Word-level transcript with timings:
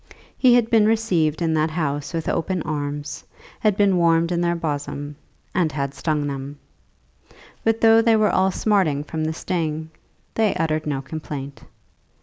He 0.35 0.55
had 0.55 0.71
been 0.71 0.87
received 0.87 1.43
in 1.43 1.53
that 1.53 1.69
house 1.69 2.11
with 2.11 2.27
open 2.27 2.63
arms, 2.63 3.23
had 3.59 3.77
been 3.77 3.97
warmed 3.97 4.31
in 4.31 4.41
their 4.41 4.55
bosom, 4.55 5.15
and 5.53 5.71
had 5.71 5.93
stung 5.93 6.25
them; 6.25 6.57
but 7.63 7.81
though 7.81 8.01
they 8.01 8.15
were 8.15 8.31
all 8.31 8.49
smarting 8.49 9.03
from 9.03 9.25
the 9.25 9.31
sting, 9.33 9.91
they 10.33 10.55
uttered 10.55 10.87
no 10.87 11.03
complaint. 11.03 11.61